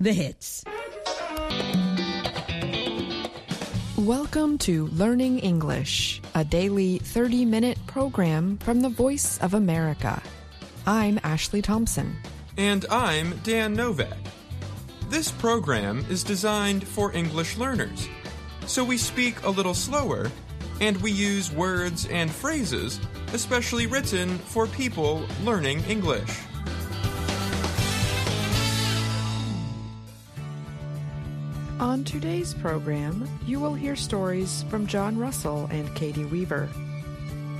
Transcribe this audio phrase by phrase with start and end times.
[0.00, 0.64] the hits.
[3.98, 10.22] Welcome to Learning English, a daily 30 minute program from the Voice of America.
[10.86, 12.16] I'm Ashley Thompson.
[12.56, 14.18] And I'm Dan Novak.
[15.08, 18.08] This program is designed for English learners,
[18.66, 20.30] so we speak a little slower
[20.80, 22.98] and we use words and phrases
[23.32, 26.40] especially written for people learning English.
[31.82, 36.68] On today's program, you will hear stories from John Russell and Katie Weaver.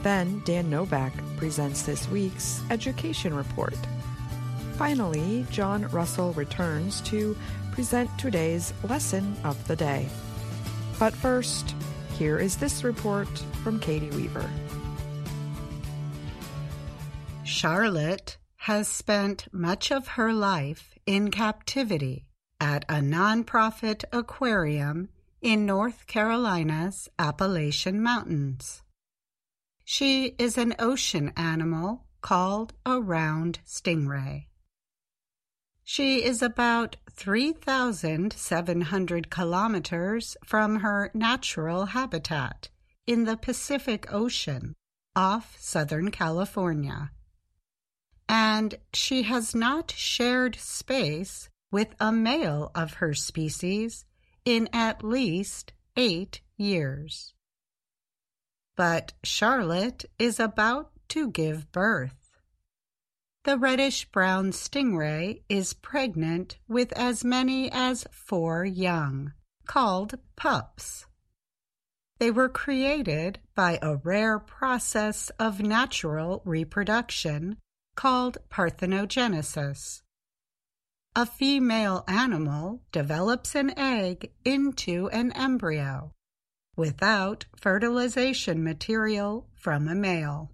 [0.04, 3.76] Then Dan Novak presents this week's education report.
[4.74, 7.36] Finally, John Russell returns to
[7.72, 10.08] present today's lesson of the day.
[11.00, 11.74] But first,
[12.16, 13.26] here is this report
[13.64, 14.48] from Katie Weaver.
[17.42, 22.24] Charlotte has spent much of her life in captivity
[22.62, 25.08] at a nonprofit aquarium
[25.40, 28.84] in North Carolina's Appalachian Mountains.
[29.84, 34.46] She is an ocean animal called a round stingray.
[35.82, 42.68] She is about 3,700 kilometers from her natural habitat
[43.08, 44.76] in the Pacific Ocean
[45.16, 47.10] off Southern California.
[48.28, 54.04] And she has not shared space with a male of her species
[54.44, 57.34] in at least eight years.
[58.76, 62.30] But Charlotte is about to give birth.
[63.44, 69.32] The reddish brown stingray is pregnant with as many as four young,
[69.66, 71.06] called pups.
[72.18, 77.56] They were created by a rare process of natural reproduction
[77.96, 80.02] called parthenogenesis
[81.14, 86.10] a female animal develops an egg into an embryo
[86.76, 90.50] without fertilization material from a male.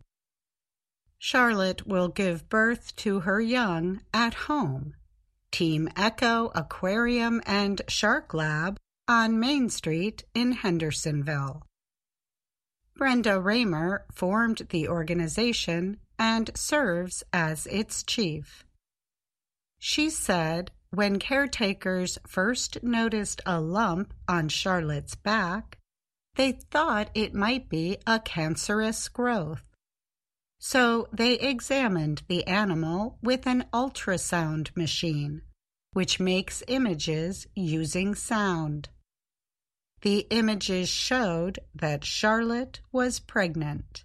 [1.19, 4.95] Charlotte will give birth to her young at home.
[5.51, 11.63] Team ECCO Aquarium and Shark Lab on Main Street in Hendersonville.
[12.97, 18.65] Brenda Ramer formed the organization and serves as its chief.
[19.79, 25.79] She said when caretakers first noticed a lump on Charlotte's back,
[26.35, 29.63] they thought it might be a cancerous growth.
[30.59, 35.43] So they examined the animal with an ultrasound machine,
[35.93, 38.89] which makes images using sound.
[40.01, 44.05] The images showed that Charlotte was pregnant.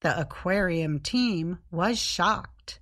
[0.00, 2.80] The aquarium team was shocked.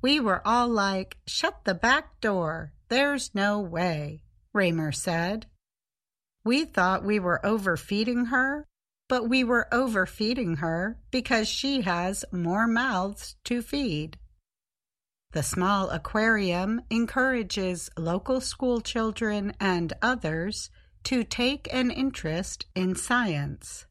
[0.00, 2.72] We were all like, Shut the back door.
[2.88, 4.22] There's no way,
[4.54, 5.46] Ramer said.
[6.44, 8.66] We thought we were overfeeding her,
[9.08, 14.18] but we were overfeeding her because she has more mouths to feed.
[15.32, 20.70] The small aquarium encourages local school children and others
[21.04, 23.84] to take an interest in science.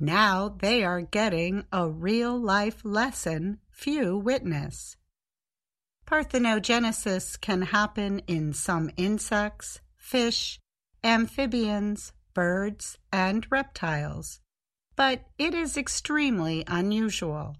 [0.00, 4.96] Now they are getting a real life lesson few witness.
[6.06, 10.58] Parthenogenesis can happen in some insects, fish,
[11.04, 14.40] amphibians, birds, and reptiles,
[14.96, 17.56] but it is extremely unusual.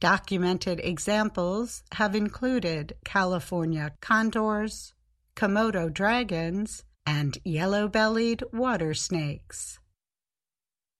[0.00, 4.92] Documented examples have included California condors,
[5.36, 9.78] Komodo dragons, and yellow bellied water snakes.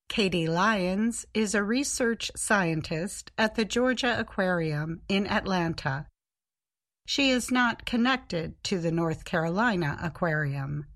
[0.08, 6.06] Kady Lyons is a research scientist at the Georgia Aquarium in Atlanta.
[7.06, 10.86] She is not connected to the North Carolina Aquarium.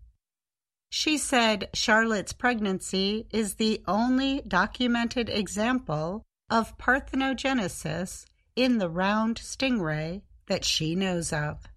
[0.90, 8.24] She said Charlotte's pregnancy is the only documented example of parthenogenesis
[8.56, 11.68] in the round stingray that she knows of.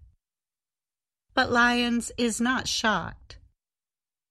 [1.32, 3.38] But Lyons is not shocked.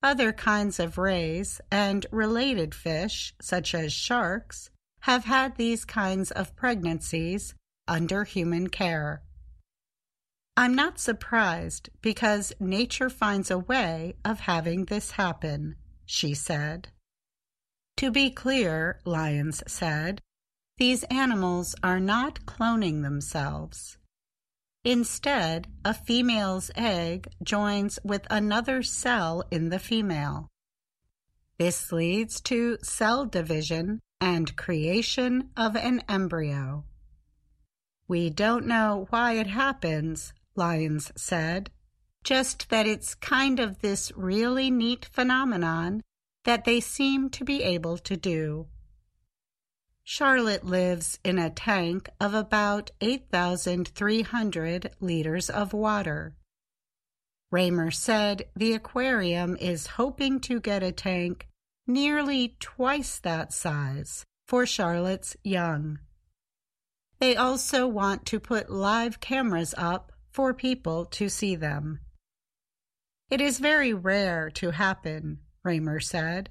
[0.04, 4.70] Other kinds of rays and related fish, such as sharks,
[5.00, 7.56] have had these kinds of pregnancies
[7.88, 9.24] under human care.
[10.58, 16.90] I'm not surprised because nature finds a way of having this happen, she said.
[17.98, 20.22] To be clear, Lyons said,
[20.78, 23.98] these animals are not cloning themselves.
[24.84, 30.50] Instead, a female's egg joins with another cell in the female.
[31.58, 36.84] This leads to cell division and creation of an embryo.
[38.08, 41.72] We don't know why it happens, Lyons said,
[42.24, 46.02] just that it's kind of this really neat phenomenon
[46.44, 48.68] that they seem to be able to do.
[50.04, 56.36] Charlotte lives in a tank of about 8,300 liters of water.
[57.52, 61.48] Ramer said the aquarium is hoping to get a tank
[61.88, 66.00] nearly twice that size for Charlotte's young.
[67.20, 72.00] They also want to put live cameras up for people to see them.
[73.30, 76.50] It is very rare to happen, Ramer said,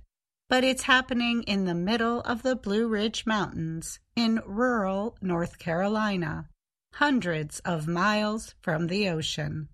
[0.53, 6.47] but it's happening in the middle of the Blue Ridge Mountains in rural North Carolina,
[6.93, 9.71] hundreds of miles from the ocean.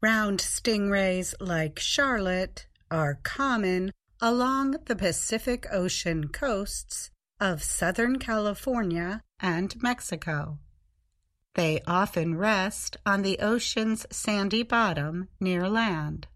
[0.00, 3.92] Round stingrays like Charlotte are common
[4.22, 10.60] along the Pacific Ocean coasts of Southern California and Mexico.
[11.56, 16.26] They often rest on the ocean's sandy bottom near land.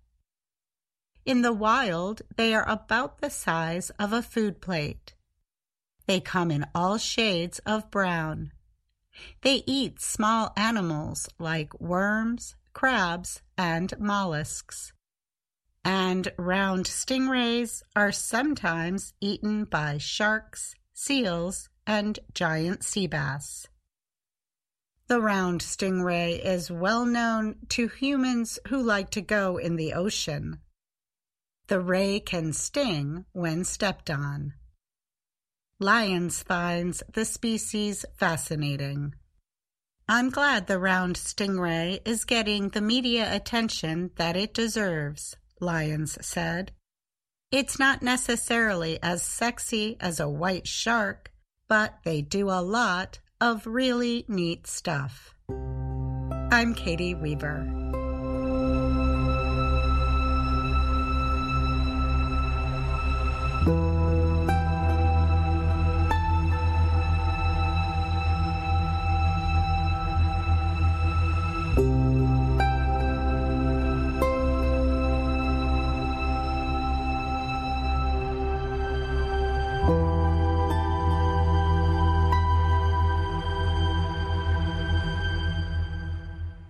[1.25, 5.15] In the wild, they are about the size of a food plate.
[6.07, 8.53] They come in all shades of brown.
[9.43, 14.93] They eat small animals like worms, crabs, and mollusks.
[15.85, 23.69] And round stingrays are sometimes eaten by sharks, seals, and giant sea bass.
[25.09, 30.61] The round stingray is well known to humans who like to go in the ocean.
[31.71, 34.55] The ray can sting when stepped on.
[35.79, 39.15] Lyons finds the species fascinating.
[40.09, 46.73] I'm glad the round stingray is getting the media attention that it deserves, Lyons said.
[47.53, 51.31] It's not necessarily as sexy as a white shark,
[51.69, 55.37] but they do a lot of really neat stuff.
[56.51, 58.00] I'm Katie Weaver.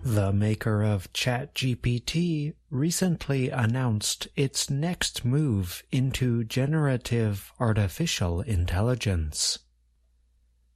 [0.03, 9.59] The maker of ChatGPT recently announced its next move into generative artificial intelligence.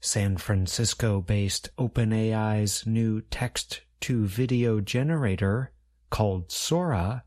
[0.00, 5.72] San Francisco-based OpenAI's new text-to-video generator,
[6.10, 7.24] called Sora,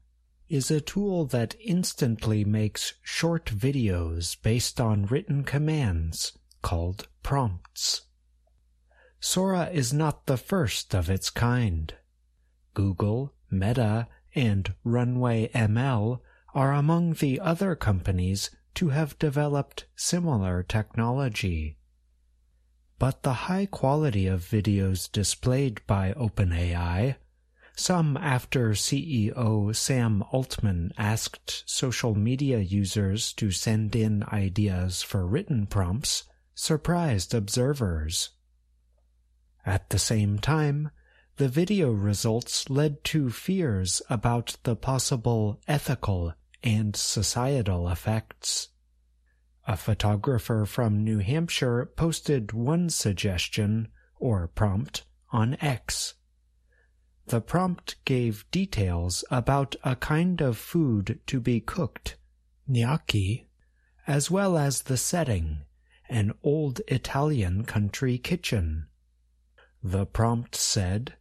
[0.47, 8.06] is a tool that instantly makes short videos based on written commands called prompts.
[9.19, 11.93] Sora is not the first of its kind.
[12.73, 16.19] Google, Meta, and Runway ML
[16.53, 21.77] are among the other companies to have developed similar technology.
[22.99, 27.15] But the high quality of videos displayed by OpenAI,
[27.75, 35.67] some after CEO Sam Altman asked social media users to send in ideas for written
[35.67, 36.23] prompts,
[36.55, 38.29] surprised observers.
[39.67, 40.91] At the same time,
[41.35, 46.33] the video results led to fears about the possible ethical
[46.63, 48.69] and societal effects.
[49.67, 56.13] A photographer from New Hampshire posted one suggestion, or prompt, on X.
[57.25, 62.15] The prompt gave details about a kind of food to be cooked,
[62.69, 63.49] gnocchi,
[64.07, 65.65] as well as the setting,
[66.07, 68.86] an old Italian country kitchen.
[69.83, 71.13] The prompt said,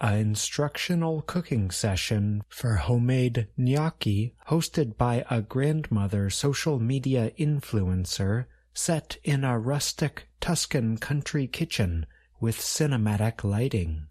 [0.00, 9.16] a instructional cooking session for homemade gnocchi hosted by a grandmother social media influencer set
[9.24, 12.04] in a rustic Tuscan country kitchen
[12.38, 14.06] with cinematic lighting.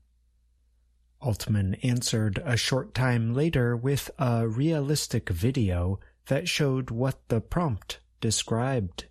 [1.22, 8.00] Altman answered a short time later with a realistic video that showed what the prompt
[8.20, 9.06] described.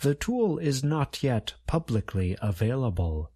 [0.00, 3.30] The tool is not yet publicly available.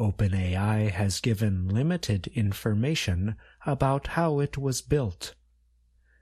[0.00, 5.34] OpenAI has given limited information about how it was built.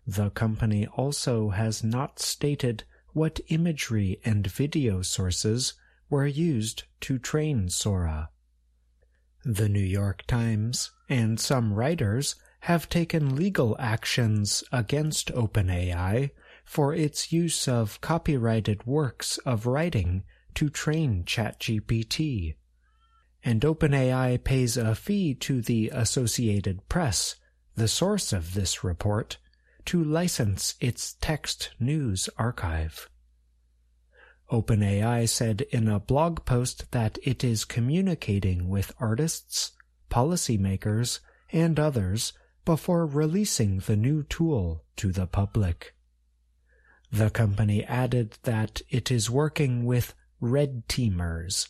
[0.04, 2.82] The company also has not stated
[3.12, 5.74] what imagery and video sources
[6.10, 8.30] were used to train Sora.
[9.44, 16.30] The New York Times and some writers have taken legal actions against OpenAI
[16.64, 22.56] for its use of copyrighted works of writing to train ChatGPT
[23.44, 27.36] and OpenAI pays a fee to the Associated Press,
[27.76, 29.38] the source of this report,
[29.84, 33.08] to license its text news archive.
[34.50, 39.72] OpenAI said in a blog post that it is communicating with artists,
[40.10, 41.20] policymakers,
[41.52, 42.32] and others
[42.64, 45.94] before releasing the new tool to the public.
[47.10, 51.68] The company added that it is working with red teamers,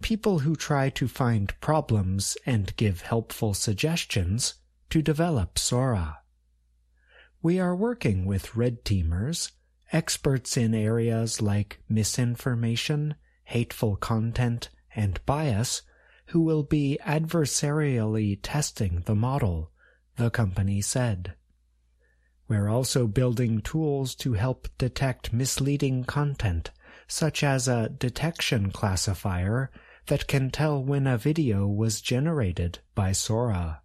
[0.00, 4.54] people who try to find problems and give helpful suggestions
[4.90, 6.18] to develop Sora.
[7.42, 9.52] We are working with red teamers,
[9.92, 13.14] experts in areas like misinformation,
[13.44, 15.82] hateful content, and bias,
[16.26, 19.70] who will be adversarially testing the model,
[20.16, 21.34] the company said.
[22.48, 26.70] We're also building tools to help detect misleading content,
[27.06, 29.70] such as a detection classifier
[30.08, 33.80] that can tell when a video was generated by Sora.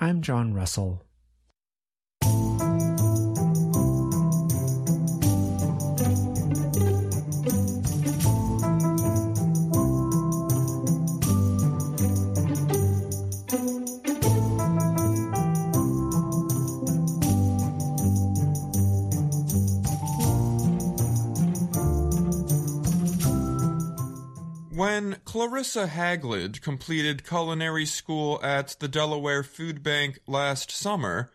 [0.00, 1.05] I'm John Russell.
[25.36, 31.30] Clarissa Haglid completed culinary school at the Delaware Food Bank last summer,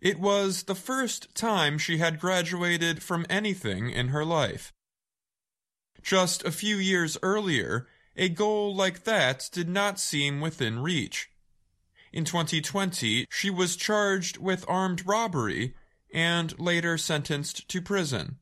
[0.00, 4.72] it was the first time she had graduated from anything in her life.
[6.00, 11.28] Just a few years earlier, a goal like that did not seem within reach.
[12.12, 15.74] In 2020, she was charged with armed robbery
[16.14, 18.38] and later sentenced to prison.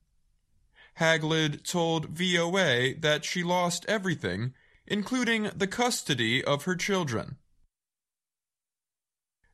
[1.01, 4.53] Haglid told VOA that she lost everything,
[4.89, 7.37] including the custody of her children.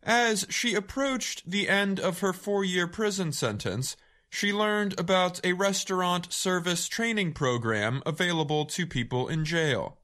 [0.03, 3.97] As she approached the end of her four year prison sentence,
[4.29, 9.99] she learned about a restaurant service training program available to people in jail.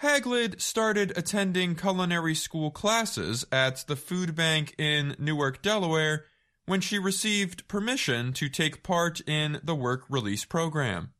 [0.00, 6.24] Haglid started attending culinary school classes at the food bank in Newark, Delaware,
[6.64, 11.12] when she received permission to take part in the work release program.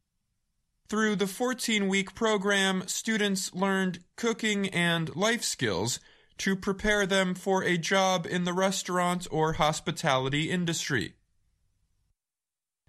[0.91, 6.01] Through the 14 week program, students learned cooking and life skills
[6.39, 11.15] to prepare them for a job in the restaurant or hospitality industry.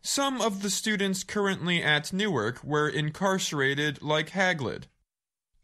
[0.01, 4.85] Some of the students currently at Newark were incarcerated like Haglid.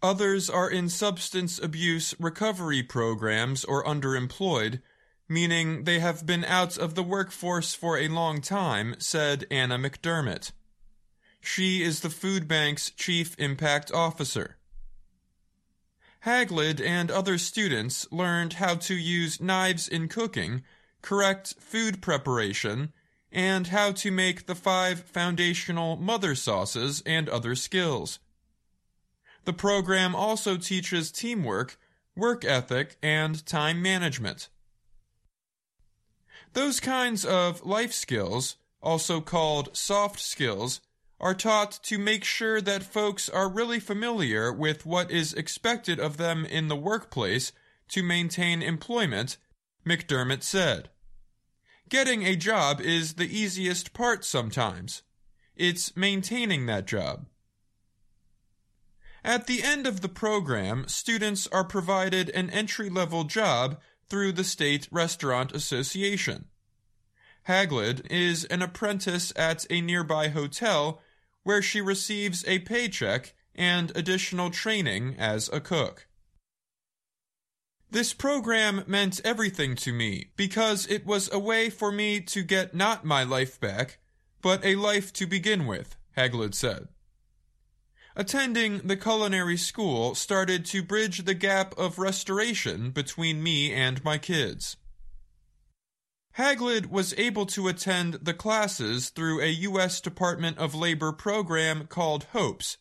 [0.04, 4.80] Others are in substance abuse recovery programs or underemployed
[5.30, 10.52] meaning they have been out of the workforce for a long time, said Anna McDermott.
[11.40, 14.58] She is the food bank's chief impact officer.
[16.26, 20.64] Haglid and other students learned how to use knives in cooking,
[21.02, 22.92] correct food preparation,
[23.32, 28.20] and how to make the five foundational mother sauces and other skills.
[29.46, 31.78] The program also teaches teamwork,
[32.16, 34.50] work ethic, and time management.
[36.54, 40.82] Those kinds of life skills, also called soft skills,
[41.20, 46.18] are taught to make sure that folks are really familiar with what is expected of
[46.18, 47.52] them in the workplace
[47.90, 49.38] to maintain employment,
[49.86, 50.90] McDermott said.
[51.90, 55.04] Getting a job is the easiest part sometimes.
[55.56, 57.26] It's maintaining that job.
[59.24, 64.44] At the end of the program, students are provided an entry level job through the
[64.44, 66.46] State Restaurant Association.
[67.48, 71.02] Haglid is an apprentice at a nearby hotel
[71.48, 76.06] where she receives a paycheck and additional training as a cook.
[77.90, 82.76] This program meant everything to me because it was a way for me to get
[82.76, 84.00] not my life back,
[84.42, 86.90] but a life to begin with, Haglid said.
[88.14, 94.18] Attending the culinary school started to bridge the gap of restoration between me and my
[94.18, 94.76] kids.
[96.38, 100.00] Haglid was able to attend the classes through a U.S.
[100.00, 102.78] Department of Labor program called HOPES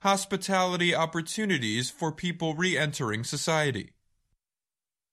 [0.00, 3.92] Hospitality Opportunities for People Re Entering Society.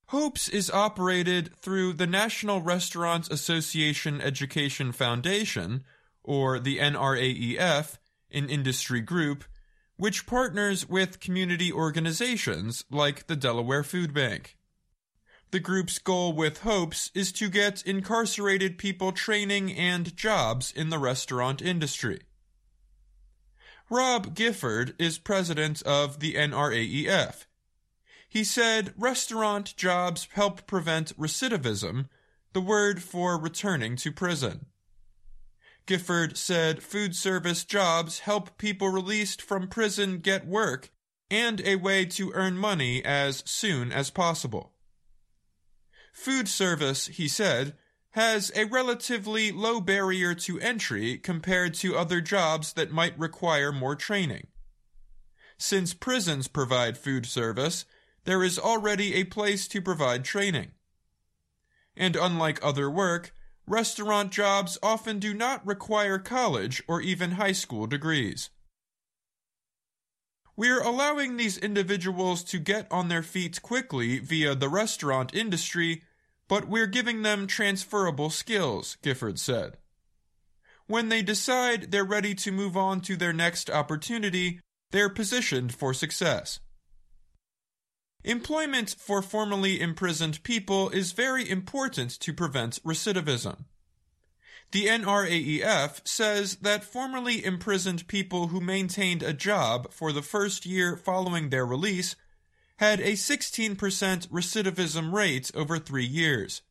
[0.08, 5.84] HOPES is operated through the National Restaurant Association Education Foundation,
[6.24, 8.00] or the NRAEF,
[8.32, 9.44] an industry group
[9.96, 14.58] which partners with community organizations like the Delaware Food Bank.
[15.56, 21.00] The group's goal with Hopes is to get incarcerated people training and jobs in the
[21.00, 22.24] restaurant industry.
[23.90, 27.46] Rob Gifford is president of the NRAEF.
[28.28, 32.10] He said restaurant jobs help prevent recidivism,
[32.52, 34.66] the word for returning to prison.
[35.86, 40.92] Gifford said food service jobs help people released from prison get work
[41.32, 44.74] and a way to earn money as soon as possible.
[46.16, 47.76] Food service, he said,
[48.12, 53.98] has a relatively low barrier to entry compared to other jobs that might require more
[53.98, 54.48] training.
[55.58, 57.84] Since prisons provide food service,
[58.24, 60.72] there is already a place to provide training.
[61.98, 63.34] And unlike other work,
[63.68, 68.50] restaurant jobs often do not require college or even high school degrees.
[70.58, 76.04] We're allowing these individuals to get on their feet quickly via the restaurant industry,
[76.48, 79.78] but we're giving them transferable skills, Gifford said.
[80.88, 85.94] When they decide they're ready to move on to their next opportunity, they're positioned for
[85.94, 86.60] success.
[88.24, 93.66] Employment for formerly imprisoned people is very important to prevent recidivism.
[94.76, 100.98] The NRAEF says that formerly imprisoned people who maintained a job for the first year
[100.98, 102.18] following their release
[102.76, 106.62] had a 16% recidivism rate over three years.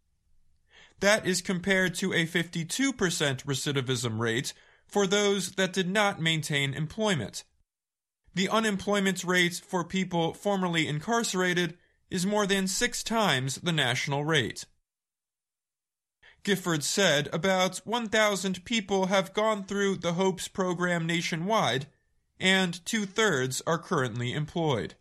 [1.00, 4.52] That is compared to a 52% recidivism rate
[4.86, 7.44] for those that did not maintain employment.
[8.34, 11.78] The unemployment rate for people formerly incarcerated
[12.10, 14.66] is more than six times the national rate.
[16.44, 21.86] Gifford said about 1,000 people have gone through the HOPES program nationwide,
[22.38, 24.94] and two thirds are currently employed.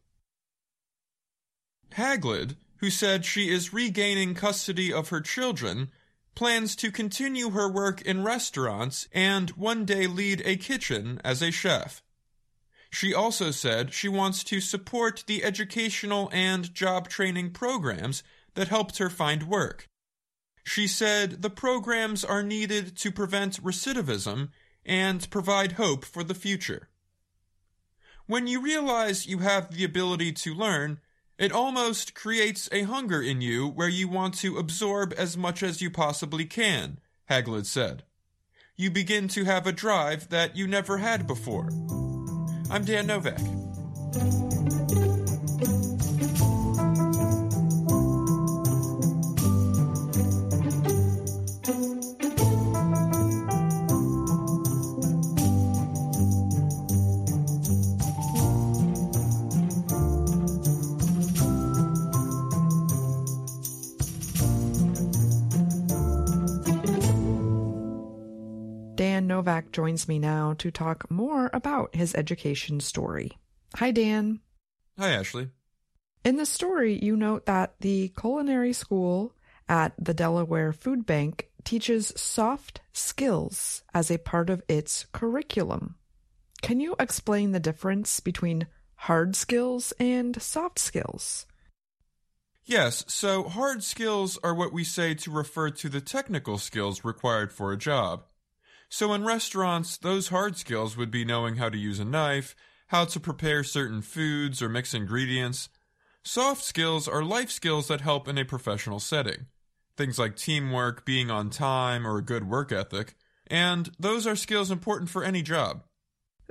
[1.92, 5.92] Haglid, who said she is regaining custody of her children,
[6.34, 11.52] plans to continue her work in restaurants and one day lead a kitchen as a
[11.52, 12.02] chef.
[12.90, 18.24] She also said she wants to support the educational and job training programs
[18.54, 19.90] that helped her find work
[20.64, 24.50] she said the programs are needed to prevent recidivism
[24.86, 26.90] and provide hope for the future.
[28.26, 31.00] When you realize you have the ability to learn,
[31.38, 35.82] it almost creates a hunger in you where you want to absorb as much as
[35.82, 38.04] you possibly can, Haglid said.
[38.76, 41.70] You begin to have a drive that you never had before.
[42.70, 43.40] I'm Dan Novak.
[69.44, 73.38] Novak joins me now to talk more about his education story.
[73.76, 74.40] Hi, Dan.
[74.98, 75.50] Hi, Ashley.
[76.24, 79.36] In the story, you note that the culinary school
[79.68, 85.96] at the Delaware Food Bank teaches soft skills as a part of its curriculum.
[86.62, 91.46] Can you explain the difference between hard skills and soft skills?
[92.64, 97.52] Yes, so hard skills are what we say to refer to the technical skills required
[97.52, 98.24] for a job.
[98.94, 102.56] So in restaurants, those hard skills would be knowing how to use a knife,
[102.90, 105.68] how to prepare certain foods or mix ingredients.
[106.24, 109.48] Soft skills are life skills that help in a professional setting.
[109.98, 113.16] Things like teamwork, being on time, or a good work ethic.
[113.48, 115.82] And those are skills important for any job.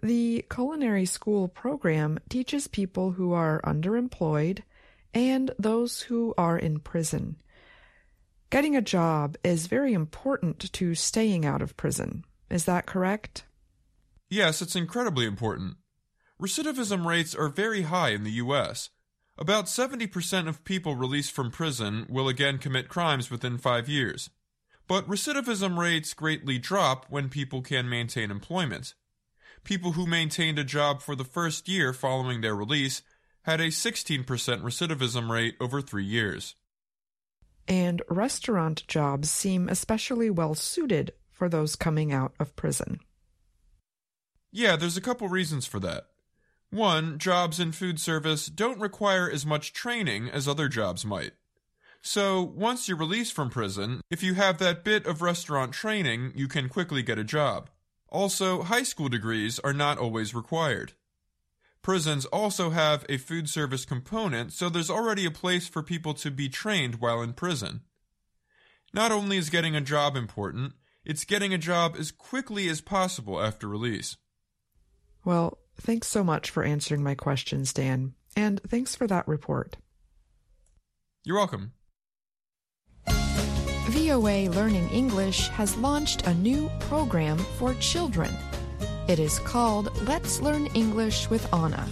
[0.03, 4.63] The culinary school program teaches people who are underemployed
[5.15, 7.37] and those who are in prison.
[8.51, 12.25] Getting a job is very important to staying out of prison.
[12.53, 13.45] Is that correct?
[14.29, 15.77] Yes, it's incredibly important.
[16.41, 18.91] Recidivism rates are very high in the U.S.
[19.39, 24.29] About 70% of people released from prison will again commit crimes within five years.
[24.87, 28.93] But recidivism rates greatly drop when people can maintain employment.
[29.65, 33.01] People who maintained a job for the first year following their release
[33.45, 36.55] had a 16% recidivism rate over three years.
[37.67, 41.13] And restaurant jobs seem especially well suited
[41.43, 43.01] for those coming out of prison?
[44.53, 46.07] Yeah, there's a couple reasons for that.
[46.71, 51.33] One, jobs in food service don't require as much training as other jobs might.
[52.01, 56.47] So, once you're released from prison, if you have that bit of restaurant training, you
[56.47, 57.71] can quickly get a job.
[58.09, 60.93] Also, high school degrees are not always required.
[61.83, 66.31] Prisons also have a food service component, so there's already a place for people to
[66.31, 67.81] be trained while in prison.
[68.95, 73.41] Not only is getting a job important, it's getting a job as quickly as possible
[73.41, 74.17] after release.
[75.25, 79.77] Well, Thanks so much for answering my questions, Dan, and thanks for that report.
[81.25, 81.73] You're welcome.
[83.07, 88.31] VOA Learning English has launched a new program for children.
[89.09, 91.87] It is called Let's Learn English with Anna.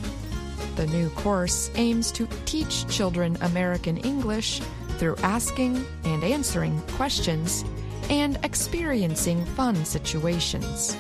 [0.77, 4.61] The new course aims to teach children American English
[4.99, 7.65] through asking and answering questions
[8.11, 10.97] and experiencing fun situations.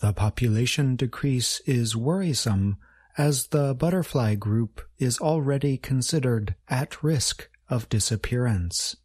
[0.00, 2.78] The population decrease is worrisome
[3.16, 8.96] as the butterfly group is already considered at risk of disappearance.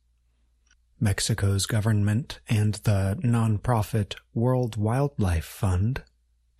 [1.00, 6.04] Mexico's government and the nonprofit World Wildlife Fund,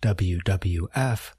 [0.02, 1.32] WWF,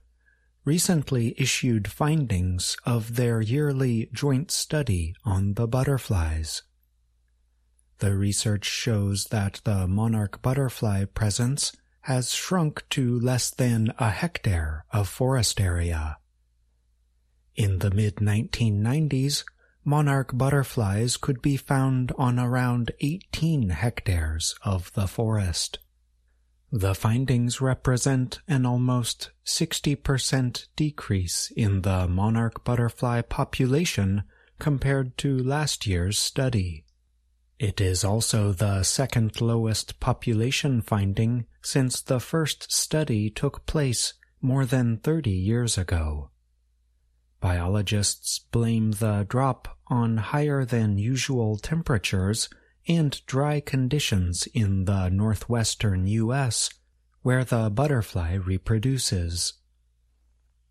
[0.64, 6.64] recently issued findings of their yearly joint study on the butterflies.
[8.00, 14.86] The research shows that the monarch butterfly presence has shrunk to less than a hectare
[14.92, 16.18] of forest area.
[17.56, 19.44] In the mid 1990s,
[19.86, 25.80] monarch butterflies could be found on around 18 hectares of the forest.
[26.72, 34.24] The findings represent an almost 60% decrease in the monarch butterfly population
[34.58, 36.86] compared to last year's study.
[37.60, 44.66] It is also the second lowest population finding since the first study took place more
[44.66, 46.32] than 30 years ago.
[47.44, 52.48] Biologists blame the drop on higher than usual temperatures
[52.88, 56.70] and dry conditions in the northwestern U.S.,
[57.22, 59.56] where the butterfly reproduces.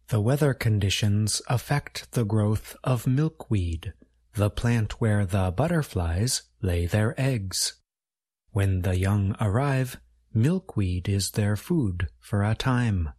[0.09, 3.93] The weather conditions affect the growth of milkweed,
[4.33, 7.75] the plant where the butterflies lay their eggs.
[8.53, 10.01] When the young arrive,
[10.33, 13.11] milkweed is their food for a time.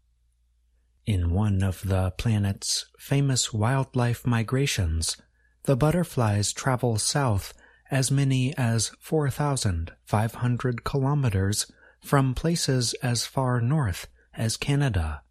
[1.06, 5.18] In one of the planet's famous wildlife migrations,
[5.64, 7.54] the butterflies travel south
[7.92, 15.24] as many as 4,500 kilometers from places as far north as Canada.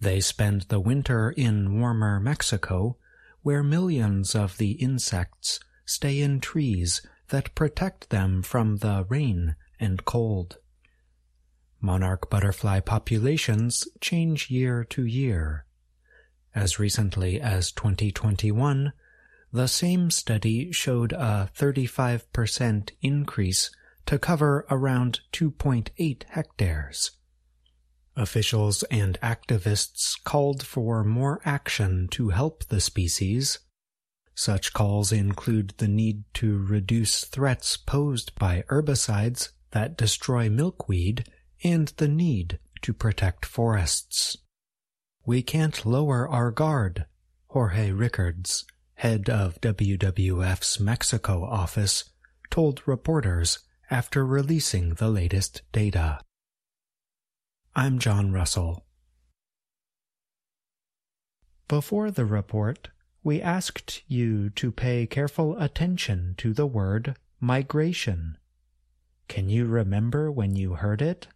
[0.00, 2.96] They spend the winter in warmer Mexico,
[3.42, 10.04] where millions of the insects stay in trees that protect them from the rain and
[10.04, 10.58] cold.
[11.80, 15.66] Monarch butterfly populations change year to year.
[16.54, 18.92] As recently as 2021,
[19.52, 23.70] the same study showed a 35% increase
[24.06, 27.10] to cover around 2.8 hectares.
[28.16, 33.58] Officials and activists called for more action to help the species.
[34.34, 41.24] Such calls include the need to reduce threats posed by herbicides that destroy milkweed
[41.62, 44.36] and the need to protect forests.
[45.24, 47.06] We can't lower our guard,
[47.48, 48.64] Jorge Rickards,
[48.94, 52.04] head of WWF's Mexico office,
[52.50, 56.20] told reporters after releasing the latest data.
[57.74, 58.86] I'm John Russell.
[61.68, 62.88] Before the report,
[63.24, 68.38] we asked you to pay careful attention to the word migration.
[69.26, 71.26] Can you remember when you heard it?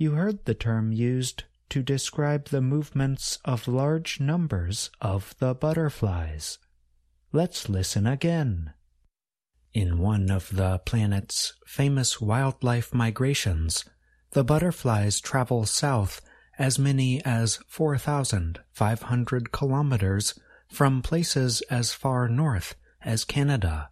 [0.00, 6.56] You heard the term used to describe the movements of large numbers of the butterflies.
[7.32, 8.72] Let's listen again.
[9.74, 13.84] In one of the planet's famous wildlife migrations,
[14.30, 16.22] the butterflies travel south
[16.58, 23.90] as many as 4,500 kilometers from places as far north as Canada.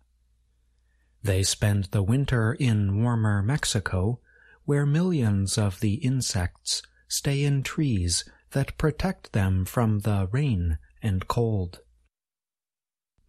[1.23, 4.21] They spend the winter in warmer Mexico,
[4.69, 11.27] where millions of the insects stay in trees that protect them from the rain and
[11.27, 11.81] cold.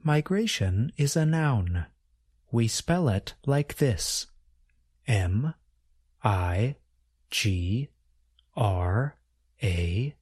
[0.04, 1.86] Migration is a noun.
[2.52, 4.28] We spell it like this
[5.08, 5.54] M
[6.26, 6.76] I
[7.32, 7.88] G
[8.58, 9.16] R
[9.64, 10.16] A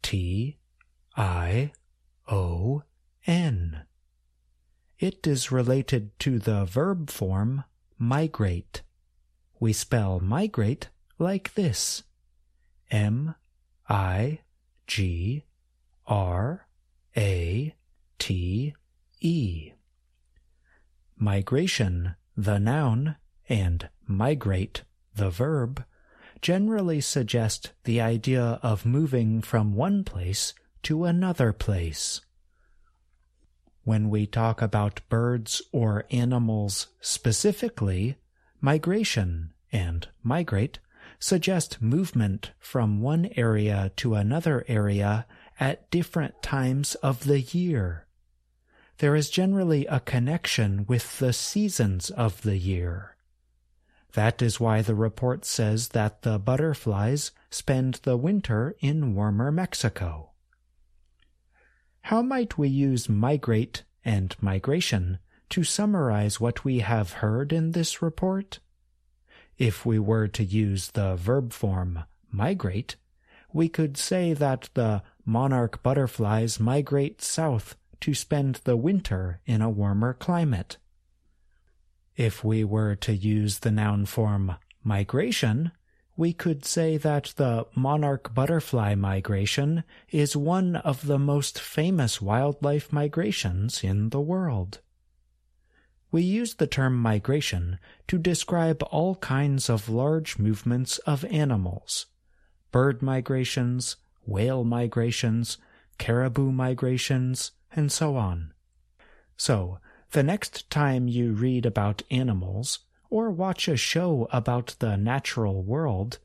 [0.00, 0.56] T
[1.14, 1.72] I
[2.30, 2.82] O
[3.26, 3.82] N.
[4.98, 7.64] It is related to the verb form
[7.98, 8.80] migrate.
[9.62, 10.88] We spell migrate
[11.20, 12.02] like this
[12.90, 13.36] M
[13.88, 14.40] I
[14.88, 15.44] G
[16.04, 16.66] R
[17.16, 17.72] A
[18.18, 18.74] T
[19.20, 19.72] E.
[21.16, 23.14] Migration, the noun,
[23.48, 24.82] and migrate,
[25.14, 25.84] the verb,
[26.40, 32.20] generally suggest the idea of moving from one place to another place.
[33.84, 38.16] When we talk about birds or animals specifically,
[38.60, 40.78] migration and migrate
[41.18, 45.26] suggest movement from one area to another area
[45.58, 48.06] at different times of the year.
[48.98, 53.16] There is generally a connection with the seasons of the year.
[54.14, 60.30] That is why the report says that the butterflies spend the winter in warmer Mexico.
[62.02, 65.18] How might we use migrate and migration
[65.50, 68.58] to summarize what we have heard in this report?
[69.62, 72.96] If we were to use the verb form migrate,
[73.52, 79.70] we could say that the monarch butterflies migrate south to spend the winter in a
[79.70, 80.78] warmer climate.
[82.16, 85.70] If we were to use the noun form migration,
[86.16, 92.92] we could say that the monarch butterfly migration is one of the most famous wildlife
[92.92, 94.80] migrations in the world.
[96.12, 102.06] We use the term migration to describe all kinds of large movements of animals
[102.70, 105.58] bird migrations, whale migrations,
[105.98, 108.52] caribou migrations, and so on.
[109.36, 109.78] So,
[110.12, 116.18] the next time you read about animals or watch a show about the natural world,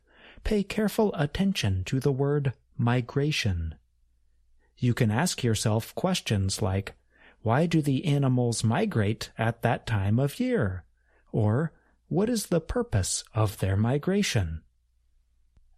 [0.43, 3.75] pay careful attention to the word migration.
[4.77, 6.93] You can ask yourself questions like,
[7.41, 10.83] why do the animals migrate at that time of year?
[11.31, 11.71] Or,
[12.07, 14.61] what is the purpose of their migration?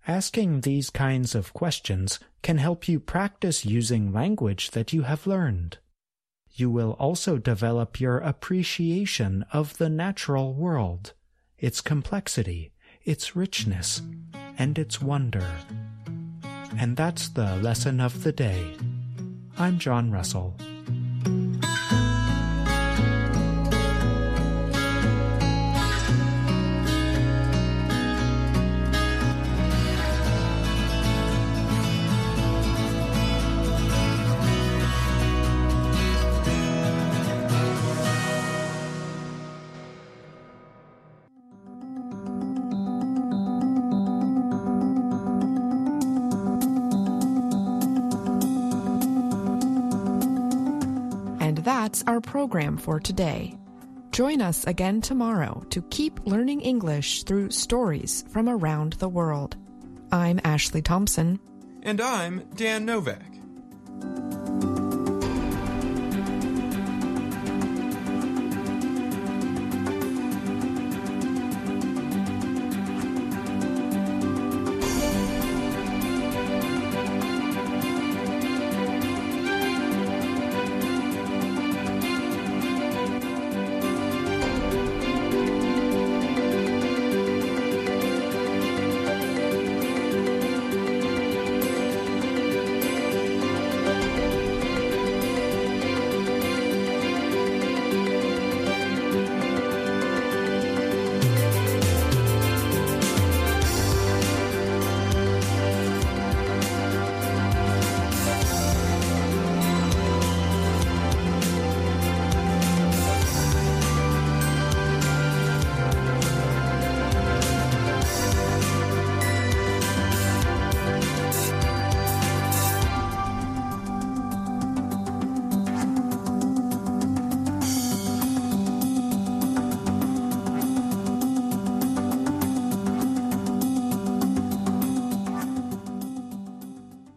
[0.07, 5.77] Asking these kinds of questions can help you practice using language that you have learned.
[6.51, 11.13] You will also develop your appreciation of the natural world,
[11.57, 12.71] its complexity,
[13.03, 14.01] its richness,
[14.57, 15.47] and its wonder.
[16.77, 18.75] And that's the lesson of the day.
[19.57, 20.55] I'm John Russell.
[51.89, 53.57] That's our program for today.
[54.11, 59.57] Join us again tomorrow to keep learning English through stories from around the world.
[60.11, 61.39] I'm Ashley Thompson.
[61.81, 63.28] And I'm Dan Novak.